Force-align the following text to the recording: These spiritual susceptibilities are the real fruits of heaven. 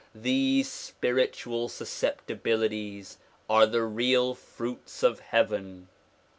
These 0.15 0.67
spiritual 0.67 1.69
susceptibilities 1.69 3.19
are 3.47 3.67
the 3.67 3.83
real 3.83 4.33
fruits 4.33 5.03
of 5.03 5.19
heaven. 5.19 5.89